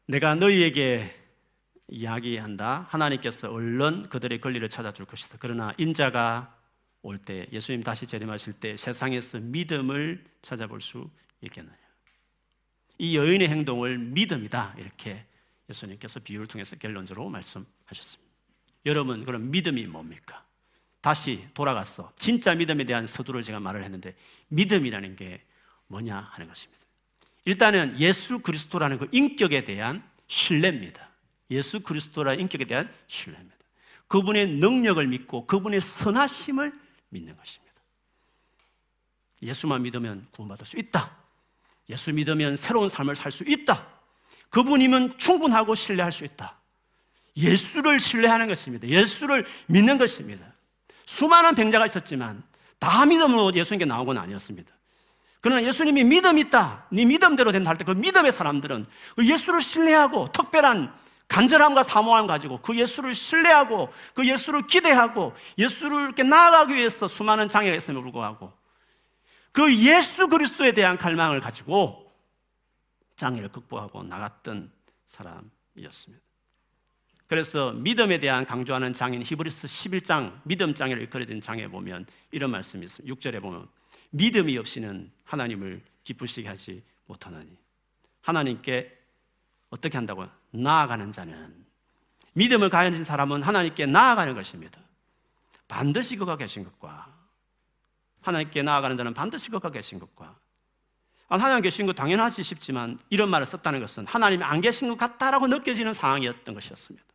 [0.07, 1.19] 내가 너희에게
[1.89, 2.87] 이야기한다.
[2.89, 5.37] 하나님께서 얼른 그들의 권리를 찾아줄 것이다.
[5.39, 6.57] 그러나 인자가
[7.03, 11.11] 올 때, 예수님 다시 재림하실 때 세상에서 믿음을 찾아볼 수
[11.43, 11.82] 있겠느냐.
[13.03, 14.77] 이 여인의 행동을 믿음이다.
[14.79, 15.25] 이렇게
[15.69, 18.33] 예수님께서 비유를 통해서 결론적으로 말씀하셨습니다.
[18.87, 20.45] 여러분, 그럼 믿음이 뭡니까?
[21.01, 24.15] 다시 돌아가서 진짜 믿음에 대한 서두를 제가 말을 했는데
[24.51, 25.43] 믿음이라는 게
[25.89, 26.81] 뭐냐 하는 것입니다.
[27.45, 31.11] 일단은 예수 그리스도라는 그 인격에 대한 신뢰입니다.
[31.51, 33.57] 예수 그리스도라는 인격에 대한 신뢰입니다.
[34.07, 36.73] 그분의 능력을 믿고 그분의 선하심을
[37.09, 37.75] 믿는 것입니다.
[39.43, 41.22] 예수만 믿으면 구원받을 수 있다.
[41.93, 43.87] 예수 믿으면 새로운 삶을 살 수 있다.
[44.51, 46.57] 그분이면 충분하고 신뢰할 수 있다.
[47.37, 48.87] 예수를 신뢰하는 것입니다.
[48.87, 50.45] 예수를 믿는 것입니다.
[51.07, 52.43] 수많은 병자가 있었지만
[52.79, 54.71] 다 믿음으로 예수님께 나온 건 아니었습니다.
[55.41, 60.31] 그러나 예수님이 믿음 있다, 네 믿음대로 된다 할 때 그 믿음의 사람들은 그 예수를 신뢰하고
[60.33, 60.93] 특별한
[61.29, 67.75] 간절함과 사모함 가지고 그 예수를 신뢰하고 그 예수를 기대하고 예수를 이렇게 나아가기 위해서 수많은 장애가
[67.77, 68.53] 있음에 불구하고
[69.53, 72.11] 그 예수 그리스도에 대한 갈망을 가지고
[73.17, 74.73] 장애를 극복하고 나갔던
[75.07, 76.23] 사람이었습니다.
[77.27, 83.15] 그래서 믿음에 대한 강조하는 장인 히브리스 11장 믿음 장애를 일컬어진 장에 보면 이런 말씀이 있습니다.
[83.15, 83.69] 6절에 보면
[84.11, 87.57] 믿음이 없이는 하나님을 기쁘시게 하지 못하나니
[88.23, 88.99] 하나님께
[89.71, 91.65] 어떻게 한다고 나아가는 자는
[92.35, 94.81] 믿음을 가진 사람은 하나님께 나아가는 것입니다.
[95.69, 97.22] 반드시 그가 계신 것과
[98.23, 100.37] 하나님께 나아가는 자는 반드시 그가 계신 것과
[101.29, 105.47] 아, 하나님 계신 것 당연하지 싶지만 이런 말을 썼다는 것은 하나님이 안 계신 것 같다라고
[105.49, 107.07] 느껴지는 상황이었던 것이었습니다.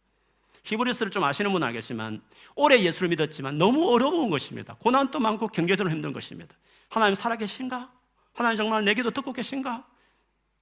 [0.63, 2.21] 히브리스를 좀 아시는 분은 알겠지만
[2.55, 4.75] 오래 예수를 믿었지만 너무 어려운 것입니다.
[4.79, 6.55] 고난도 많고 경제적으로 힘든 것입니다.
[6.89, 7.91] 하나님 살아계신가?
[8.33, 9.85] 하나님 정말 내게도 듣고 계신가?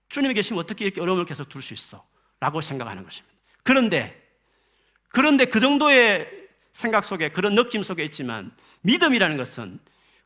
[0.09, 2.05] 주님이 계시면 어떻게 이렇게 어려움을 계속 둘 수 있어?
[2.39, 3.35] 라고 생각하는 것입니다.
[3.63, 4.21] 그런데,
[5.09, 6.29] 그런데 그 정도의
[6.71, 9.79] 생각 속에 그런 느낌 속에 있지만 믿음이라는 것은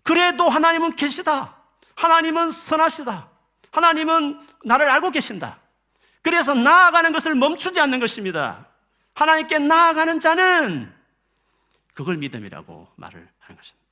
[0.03, 1.55] 그래도 하나님은 계시다.
[1.95, 3.29] 하나님은 선하시다.
[3.71, 5.59] 하나님은 나를 알고 계신다.
[6.21, 8.67] 그래서 나아가는 것을 멈추지 않는 것입니다.
[9.13, 10.93] 하나님께 나아가는 자는
[11.93, 13.87] 그걸 믿음이라고 말을 하는 것입니다.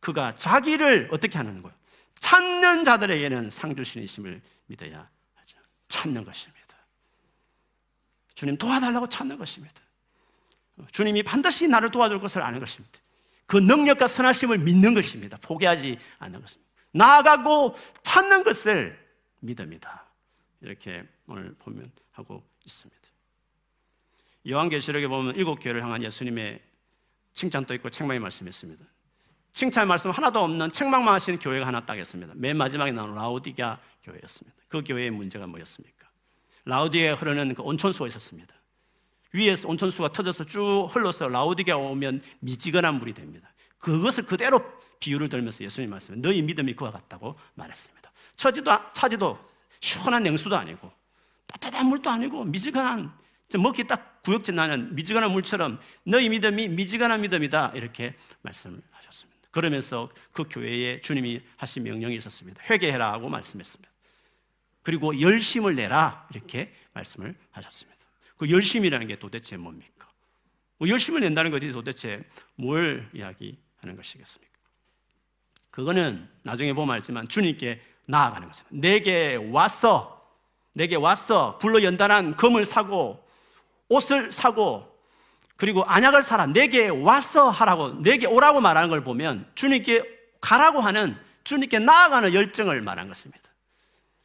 [0.00, 1.74] 그가 자기를 어떻게 하는 거예요?
[2.18, 5.58] 찾는 자들에게는 상 주신이심을 믿어야 하죠.
[5.88, 6.64] 찾는 것입니다.
[8.34, 9.80] 주님 도와달라고 찾는 것입니다.
[10.90, 12.98] 주님이 반드시 나를 도와줄 것을 아는 것입니다.
[13.46, 15.38] 그 능력과 선하심을 믿는 것입니다.
[15.40, 16.70] 포기하지 않는 것입니다.
[16.92, 18.98] 나아가고 찾는 것을
[19.40, 20.04] 믿음이다.
[20.62, 23.02] 이렇게 오늘 보면 하고 있습니다.
[24.48, 26.60] 요한계시록에 보면 일곱 교회를 향한 예수님의
[27.32, 28.84] 칭찬도 있고 책망의 말씀이 있습니다.
[29.52, 32.34] 칭찬의 말씀 하나도 없는 책망만 하시는 교회가 하나 딱 있습니다.
[32.36, 34.56] 맨 마지막에 나온 라우디가 교회였습니다.
[34.68, 36.08] 그 교회의 문제가 뭐였습니까?
[36.64, 38.54] 라우디에 흐르는 그 온천수가 있었습니다.
[39.34, 43.52] 위에서 온천수가 터져서 쭉 흘러서 라우디가 오면 미지근한 물이 됩니다.
[43.78, 44.62] 그것을 그대로
[45.00, 48.10] 비유를 들면서 예수님 말씀에 너희 믿음이 그와 같다고 말했습니다.
[48.36, 49.38] 처지도, 차지도
[49.80, 50.90] 시원한 냉수도 아니고
[51.46, 53.12] 따뜻한 물도 아니고 미지근한
[53.58, 59.48] 먹기 딱 구역질 나는 미지근한 물처럼 너희 믿음이 미지근한 믿음이다 이렇게 말씀을 하셨습니다.
[59.50, 62.62] 그러면서 그 교회에 주님이 하신 명령이 있었습니다.
[62.70, 63.90] 회개해라 하고 말씀했습니다.
[64.82, 67.93] 그리고 열심을 내라 이렇게 말씀을 하셨습니다.
[68.44, 70.06] 그 열심이라는 게 도대체 뭡니까?
[70.76, 72.22] 뭐 열심을 낸다는 것이 도대체
[72.56, 74.52] 뭘 이야기하는 것이겠습니까?
[75.70, 78.68] 그거는 나중에 보면 알지만 주님께 나아가는 것입니다.
[78.70, 80.22] 내게 왔어,
[80.74, 83.26] 내게 왔어, 불로 연단한 금을 사고
[83.88, 84.94] 옷을 사고
[85.56, 90.02] 그리고 안약을 사라 내게 와서 하라고 내게 오라고 말하는 걸 보면 주님께
[90.42, 93.42] 가라고 하는 주님께 나아가는 열정을 말한 것입니다.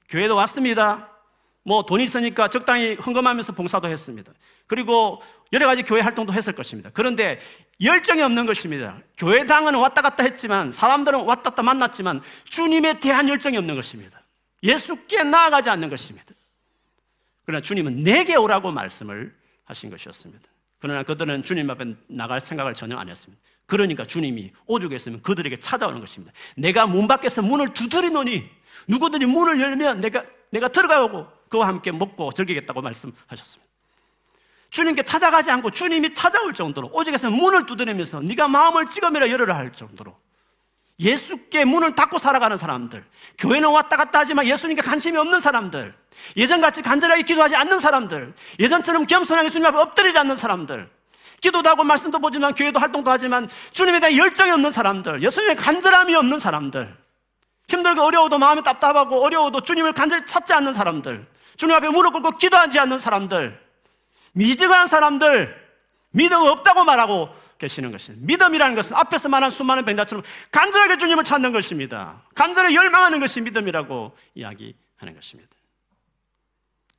[0.09, 1.18] 교회도 왔습니다.
[1.63, 4.31] 뭐 돈이 있으니까 적당히 헌금하면서 봉사도 했습니다.
[4.67, 6.89] 그리고 여러 가지 교회 활동도 했을 것입니다.
[6.93, 7.39] 그런데
[7.81, 8.97] 열정이 없는 것입니다.
[9.17, 14.21] 교회당은 왔다 갔다 했지만 사람들은 왔다 갔다 만났지만 주님에 대한 열정이 없는 것입니다.
[14.63, 16.33] 예수께 나아가지 않는 것입니다.
[17.45, 19.33] 그러나 주님은 내게 오라고 말씀을
[19.65, 20.47] 하신 것이었습니다.
[20.79, 23.41] 그러나 그들은 주님 앞에 나갈 생각을 전혀 안 했습니다.
[23.65, 26.33] 그러니까 주님이 오죽 했으면 그들에게 찾아오는 것입니다.
[26.55, 28.49] 내가 문 밖에서 문을 두드리노니
[28.87, 33.69] 누구든지 문을 열면 내가, 내가 들어가고 그와 함께 먹고 즐기겠다고 말씀하셨습니다.
[34.69, 40.15] 주님께 찾아가지 않고 주님이 찾아올 정도로 오직에서 문을 두드리면서 네가 마음을 찍어매라 열어라 할 정도로
[40.99, 43.03] 예수께 문을 닫고 살아가는 사람들
[43.37, 45.93] 교회는 왔다 갔다 하지만 예수님께 관심이 없는 사람들
[46.37, 50.89] 예전같이 간절하게 기도하지 않는 사람들 예전처럼 겸손하게 주님 앞에 엎드리지 않는 사람들
[51.41, 56.37] 기도도 하고 말씀도 보지만 교회도 활동도 하지만 주님에 대한 열정이 없는 사람들 예수님의 간절함이 없는
[56.37, 56.95] 사람들
[57.69, 61.25] 힘들고 어려워도 마음이 답답하고 어려워도 주님을 간절히 찾지 않는 사람들
[61.59, 63.59] 주님 앞에 무릎 꿇고 기도하지 않는 사람들
[64.31, 65.53] 미증한 사람들
[66.11, 68.25] 믿음 없다고 말하고 계시는 것입니다.
[68.25, 72.23] 믿음이라는 것은 앞에서 말한 수많은 병자처럼 간절하게 주님을 찾는 것입니다.
[72.33, 75.49] 간절히 열망하는 것이 믿음이라고 이야기하는 것입니다.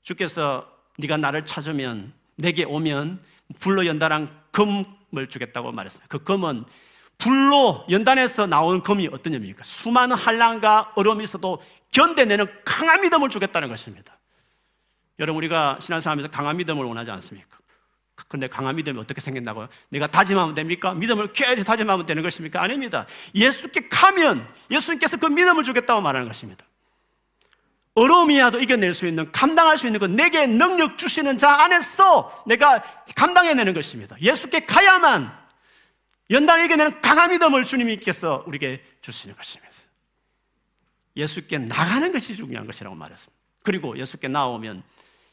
[0.02, 3.18] 주께서 네가 나를 찾으면 내게 오면
[3.60, 6.06] 불로 연단한 금을 주겠다고 말했습니다.
[6.10, 6.66] 그 금은
[7.16, 9.64] 불로 연단해서 나온 금이 어떤 의미입니까?
[9.64, 14.19] 수많은 한란과 어려움이 있어도 견뎌내는 강한 믿음을 주겠다는 것입니다.
[15.20, 17.58] 여러분 우리가 신앙생활하면서 강한 믿음을 원하지 않습니까?
[18.28, 19.68] 그런데 강한 믿음이 어떻게 생긴다고요?
[19.90, 20.94] 내가 다짐하면 됩니까?
[20.94, 22.62] 믿음을 계속 다짐하면 되는 것입니까?
[22.62, 23.06] 아닙니다.
[23.34, 26.64] 예수께 가면 예수님께서 그 믿음을 주겠다고 말하는 것입니다.
[27.94, 32.82] 어려움이라도 이겨낼 수 있는, 감당할 수 있는 것, 내게 능력 주시는 자 안에서 내가
[33.14, 34.16] 감당해내는 것입니다.
[34.20, 35.38] 예수께 가야만
[36.30, 39.70] 연단을 이겨내는 강한 믿음을 주님께서 우리에게 주시는 것입니다.
[41.16, 43.40] 예수께 나가는 것이 중요한 것이라고 말했습니다.
[43.62, 44.82] 그리고 예수께 나오면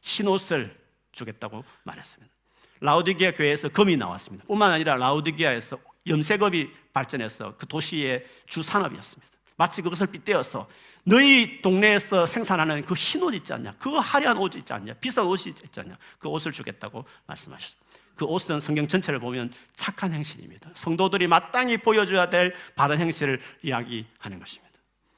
[0.02, 0.76] 흰 옷을
[1.12, 2.34] 주겠다고 말했습니다.
[2.80, 4.46] 라우디기아 교회에서 금이 나왔습니다.
[4.46, 9.28] 뿐만 아니라 라우디기아에서 염색업이 발전해서 그 도시의 주 산업이었습니다.
[9.56, 10.68] 마치 그것을 빗대어서
[11.04, 13.74] 너희 동네에서 생산하는 그 흰 옷 있지 않냐?
[13.80, 14.94] 그 화려한 옷 있지 않냐?
[14.96, 15.98] 비싼 옷이 있지 않냐?
[16.20, 17.88] 그 옷을 주겠다고 말씀하셨습니다.
[18.16, 20.70] 그 옷은 성경 전체를 보면 착한 행실입니다.
[20.76, 24.67] 성도들이 마땅히 보여줘야 될 바른 행실을 이야기하는 것입니다.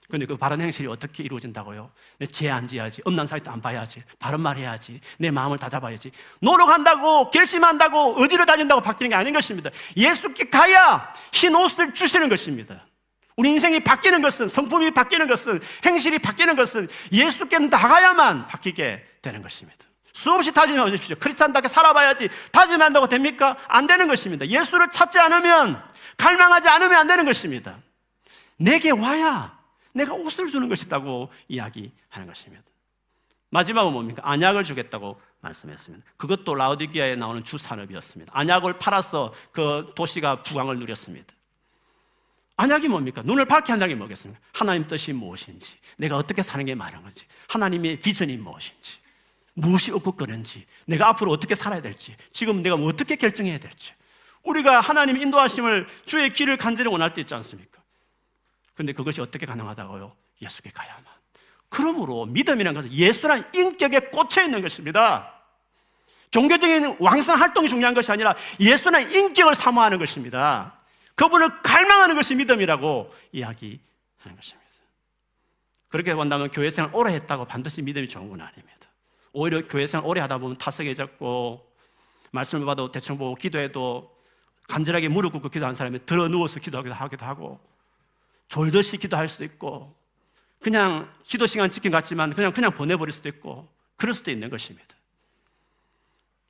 [0.10, 1.92] 근데 그 바른 행실이 어떻게 이루어진다고요?
[2.18, 3.02] 내죄안 지어야지.
[3.06, 4.04] 엄난 사이도 안 봐야지.
[4.18, 5.00] 바른 말 해야지.
[5.20, 6.12] 내 마음을 다잡아야지.
[6.40, 9.70] 노력한다고, 결심한다고, 의지를 다진다고 바뀌는 게 아닌 것입니다.
[9.96, 12.88] 예수께 가야 흰 옷을 주시는 것입니다.
[13.36, 19.78] 우리 인생이 바뀌는 것은, 성품이 바뀌는 것은, 행실이 바뀌는 것은 예수께 나가야만 바뀌게 되는 것입니다.
[20.12, 21.18] 수없이 다짐해 주십시오.
[21.20, 22.30] 크리스찬답게 살아봐야지.
[22.52, 23.56] 다짐한다고 됩니까?
[23.68, 24.48] 안 되는 것입니다.
[24.48, 25.82] 예수를 찾지 않으면,
[26.18, 27.78] 갈망하지 않으면 안 되는 것입니다.
[28.58, 29.59] 내게 와야
[29.94, 32.64] 내가 옷을 주는 것이다고 이야기하는 것입니다.
[33.52, 34.22] 마지막은 뭡니까?
[34.26, 36.06] 안약을 주겠다고 말씀했습니다.
[36.18, 38.32] 그것도 라우디기아에 나오는 주 산업이었습니다.
[38.36, 41.34] 안약을 팔아서 그 도시가 부강을 누렸습니다.
[42.58, 43.22] 안약이 뭡니까?
[43.24, 44.40] 눈을 밝게 한다는 게 뭐겠습니까?
[44.52, 49.00] 하나님 뜻이 무엇인지, 내가 어떻게 사는 게 많은 건지, 하나님의 비전이 무엇인지,
[49.54, 53.94] 무엇이 없고 끄는지, 내가 앞으로 어떻게 살아야 될지, 지금 내가 어떻게 결정해야 될지.
[54.44, 57.79] 우리가 하나님 인도하심을 주의 길을 간절히 원할 때 있지 않습니까?
[58.80, 60.16] 근데 그것이 어떻게 가능하다고요?
[60.42, 61.04] 예수께 가야만.
[61.68, 65.34] 그러므로 믿음이라는 것은 예수란 인격에 꽂혀 있는 것입니다.
[66.32, 70.80] 종교적인 왕성 활동이 중요한 것이 아니라 예수란 인격을 사모하는 것입니다.
[71.16, 73.82] 그분을 갈망하는 것이 믿음이라고 이야기하는
[74.38, 74.70] 것입니다.
[75.90, 78.88] 그렇게 본다면 교회 생활 오래 했다고 반드시 믿음이 좋은 건 아닙니다.
[79.34, 81.70] 오히려 교회 생활 오래 하다 보면 타석해졌고
[82.32, 84.16] 말씀을 봐도 대충 보고 기도해도
[84.70, 87.60] 간절하게 무릎 꿇고 기도하는 사람이 들어 누워서 기도하기도 하기도 하고
[88.50, 89.96] 졸듯이 기도할 수도 있고
[90.60, 94.88] 그냥 기도 시간 지킨 것 같지만 그냥 그냥 보내버릴 수도 있고 그럴 수도 있는 것입니다.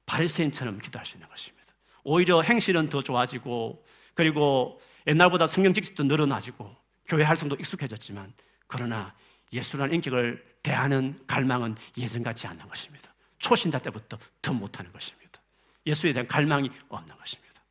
[0.05, 1.59] 바리새인처럼 기도할 수 있는 것입니다.
[2.03, 3.85] 오히려 행실은 더 좋아지고
[4.15, 8.33] 그리고 옛날보다 성경 직식도 늘어나지고 교회 활성도 익숙해졌지만
[8.67, 9.13] 그러나
[9.51, 13.13] 예수라는 인격을 대하는 갈망은 예전 같지 않는 것입니다.
[13.37, 15.41] 초신자 때부터 더 못하는 것입니다.
[15.85, 17.61] 예수에 대한 갈망이 없는 것입니다.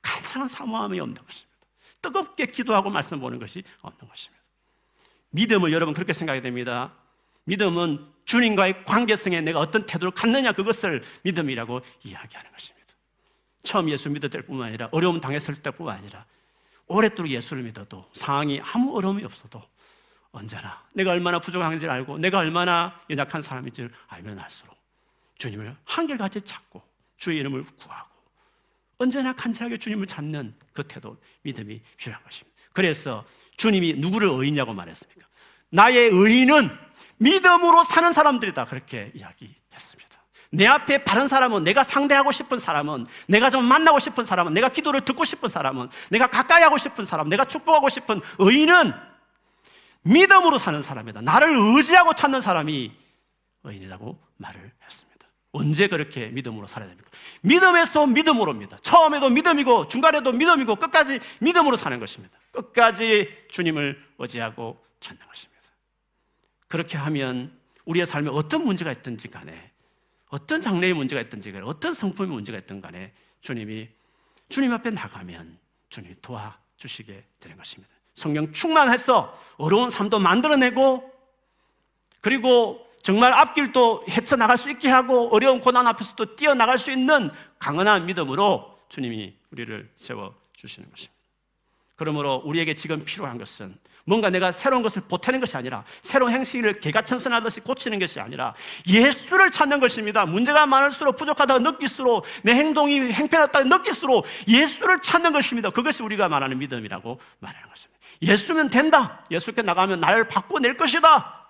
[0.00, 1.51] 간절한 사모함이 없는 것입니다.
[2.02, 4.42] 뜨겁게 기도하고 말씀 보는 것이 없는 것입니다.
[5.30, 6.92] 믿음을 여러분 그렇게 생각이 됩니다.
[7.44, 12.82] 믿음은 주님과의 관계성에 내가 어떤 태도를 갖느냐 그것을 믿음이라고 이야기하는 것입니다.
[13.62, 16.24] 처음 예수 믿을 뿐만 아니라 어려움 당했을 때뿐만 아니라
[16.86, 19.62] 오랫도록 예수를 믿어도 상황이 아무 어려움이 없어도
[20.32, 24.76] 언제나 내가 얼마나 부족한지를 알고 내가 얼마나 연약한 사람인지를 알면 알수록
[25.38, 26.82] 주님을 한결같이 찾고
[27.16, 28.10] 주의 이름을 구하고
[28.98, 32.56] 언제나 간절하게 주님을 찾는 그 태도, 믿음이 필요한 것입니다.
[32.72, 33.24] 그래서
[33.56, 35.26] 주님이 누구를 의인냐고 말했습니까?
[35.70, 36.70] 나의 의인은
[37.18, 38.64] 믿음으로 사는 사람들이다.
[38.64, 40.12] 그렇게 이야기했습니다.
[40.54, 45.00] 내 앞에 바른 사람은 내가 상대하고 싶은 사람은 내가 좀 만나고 싶은 사람은 내가 기도를
[45.00, 48.92] 듣고 싶은 사람은 내가 가까이 하고 싶은 사람 내가 축복하고 싶은 의인은
[50.02, 51.22] 믿음으로 사는 사람이다.
[51.22, 52.92] 나를 의지하고 찾는 사람이
[53.64, 55.11] 의인이라고 말을 했습니다.
[55.52, 57.10] 언제 그렇게 믿음으로 살아야 됩니까?
[57.42, 58.78] 믿음에서 믿음으로입니다.
[58.78, 62.36] 처음에도 믿음이고 중간에도 믿음이고 끝까지 믿음으로 사는 것입니다.
[62.50, 65.62] 끝까지 주님을 의지하고 찾는 것입니다.
[66.68, 67.52] 그렇게 하면
[67.84, 69.70] 우리의 삶에 어떤 문제가 있든지 간에
[70.30, 73.12] 어떤 장래의 문제가 있든지 간에 어떤 성품의 문제가 있든 간에
[73.42, 73.90] 주님이
[74.48, 75.58] 주님 앞에 나가면
[75.90, 77.92] 주님이 도와주시게 되는 것입니다.
[78.14, 81.12] 성령 충만해서 어려운 삶도 만들어내고
[82.22, 88.78] 그리고 정말 앞길도 헤쳐나갈 수 있게 하고 어려운 고난 앞에서도 뛰어나갈 수 있는 강건한 믿음으로
[88.88, 91.12] 주님이 우리를 세워주시는 것입니다.
[91.96, 97.02] 그러므로 우리에게 지금 필요한 것은 뭔가 내가 새로운 것을 보태는 것이 아니라 새로운 행실을 개가
[97.02, 98.54] 천선하듯이 고치는 것이 아니라
[98.88, 100.24] 예수를 찾는 것입니다.
[100.24, 105.70] 문제가 많을수록 부족하다고 느낄수록 내 행동이 행편없다고 느낄수록 예수를 찾는 것입니다.
[105.70, 107.98] 그것이 우리가 말하는 믿음이라고 말하는 것입니다.
[108.22, 109.24] 예수면 된다.
[109.30, 111.41] 예수께 나가면 나를 바꿔낼 것이다.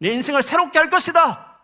[0.00, 1.58] 내 인생을 새롭게 할 것이다.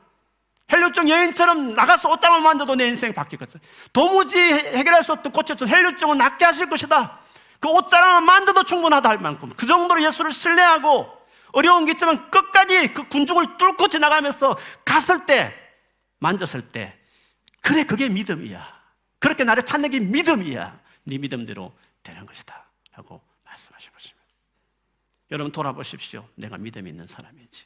[0.71, 3.61] 헬류증 여인처럼 나가서 옷장을 만져도 내 인생 바뀔 것이다.
[3.93, 7.19] 도무지 해결할 수 없던 꽃처럼 헬류증을 낫게 하실 것이다.
[7.61, 11.11] 그 옷자랑을 만져도 충분하다 할 만큼 그 정도로 예수를 신뢰하고
[11.53, 15.55] 어려운 게 있지만 끝까지 그 군중을 뚫고 지나가면서 갔을 때
[16.19, 16.99] 만졌을 때
[17.63, 18.77] 그래 그게 믿음이야.
[19.19, 20.79] 그렇게 나를 찾는 게 믿음이야.
[21.05, 21.73] 네 믿음대로
[22.03, 22.67] 되는 것이다.
[22.97, 24.27] 라고 말씀하신 것입니다.
[25.31, 26.29] 여러분 돌아보십시오.
[26.35, 27.65] 내가 믿음 있는 사람인지.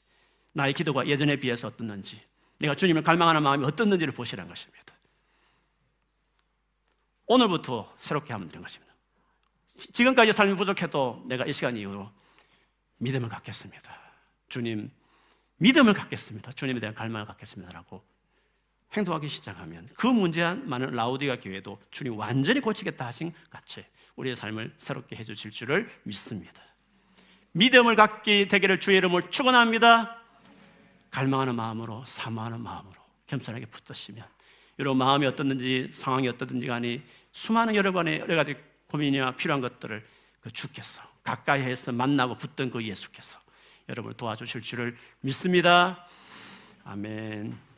[0.52, 2.20] 나의 기도가 예전에 비해서 어떻는지.
[2.58, 4.94] 내가 주님을 갈망하는 마음이 어떻는지를 보시라는 것입니다.
[7.26, 8.92] 오늘부터 새롭게 하면 되는 것입니다.
[9.92, 12.10] 지금까지 삶이 부족해도 내가 이 시간 이후로
[12.98, 13.98] 믿음을 갖겠습니다.
[14.48, 14.90] 주님,
[15.56, 16.52] 믿음을 갖겠습니다.
[16.52, 18.02] 주님에 대한 갈망을 갖겠습니다라고
[18.92, 23.84] 행동하기 시작하면 그 문제만 많은 라우디가 교회도 주님 완전히 고치겠다 하신 같이
[24.16, 26.62] 우리의 삶을 새롭게 해주실 줄을 믿습니다.
[27.52, 30.19] 믿음을 갖기 되기를 주의 이름을 축원합니다.
[31.10, 32.94] 갈망하는 마음으로 사모하는 마음으로
[33.26, 34.24] 겸손하게 붙드시면
[34.78, 38.54] 여러분 마음이 어떻든지 상황이 어떻든지 간에 수많은 여러 번의 여러 가지
[38.86, 40.06] 고민이나 필요한 것들을
[40.40, 43.38] 그 주께서 가까이 해서 만나고 붙던 그 예수께서
[43.88, 46.06] 여러분을 도와주실 줄을 믿습니다.
[46.84, 47.69] 아멘.